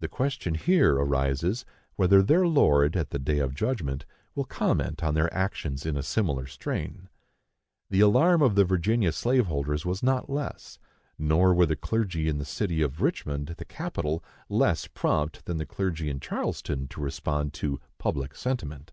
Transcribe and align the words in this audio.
The 0.00 0.08
question 0.08 0.54
here 0.54 0.94
arises, 0.94 1.66
whether 1.96 2.22
their 2.22 2.46
Lord, 2.46 2.96
at 2.96 3.10
the 3.10 3.18
day 3.18 3.40
of 3.40 3.54
judgment, 3.54 4.06
will 4.34 4.46
comment 4.46 5.02
on 5.04 5.12
their 5.12 5.30
actions 5.34 5.84
in 5.84 5.98
a 5.98 6.02
similar 6.02 6.46
strain. 6.46 7.10
The 7.90 8.00
alarm 8.00 8.40
of 8.40 8.54
the 8.54 8.64
Virginia 8.64 9.12
slave 9.12 9.44
holders 9.48 9.84
was 9.84 10.02
not 10.02 10.30
less; 10.30 10.78
nor 11.18 11.52
were 11.52 11.66
the 11.66 11.76
clergy 11.76 12.26
in 12.26 12.38
the 12.38 12.46
city 12.46 12.80
of 12.80 13.02
Richmond, 13.02 13.48
the 13.58 13.66
capital, 13.66 14.24
less 14.48 14.86
prompt 14.86 15.44
than 15.44 15.58
the 15.58 15.66
clergy 15.66 16.08
in 16.08 16.20
Charleston 16.20 16.88
to 16.88 17.02
respond 17.02 17.52
to 17.52 17.82
"public 17.98 18.34
sentiment." 18.34 18.92